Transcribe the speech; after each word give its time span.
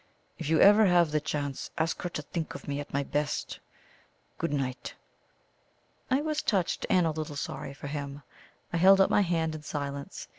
If 0.39 0.49
you 0.49 0.59
ever 0.59 0.87
have 0.87 1.11
the 1.11 1.19
chance 1.21 1.69
ask 1.77 2.01
her 2.01 2.09
to 2.09 2.23
think 2.23 2.55
of 2.55 2.67
me 2.67 2.79
at 2.79 2.91
my 2.91 3.03
best. 3.03 3.59
Good 4.39 4.51
night." 4.51 4.95
I 6.09 6.21
was 6.21 6.41
touched 6.41 6.87
and 6.89 7.05
a 7.05 7.11
little 7.11 7.35
sorry 7.35 7.75
for 7.75 7.85
him. 7.85 8.23
I 8.73 8.77
held 8.77 8.99
out 8.99 9.11
my 9.11 9.21
hand 9.21 9.53
in 9.53 9.61
silence. 9.61 10.27